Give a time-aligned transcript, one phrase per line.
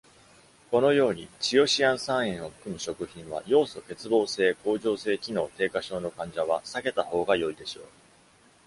[0.71, 7.83] このように、チオシアン酸塩を含む食品は、ヨウ素欠乏性甲状腺機能低下症の患者は避けた方が良いでしょう。